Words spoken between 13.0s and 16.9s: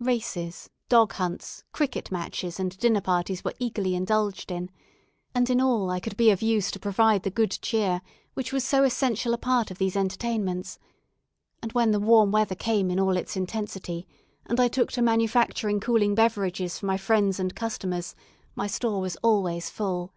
all its intensity, and I took to manufacturing cooling beverages for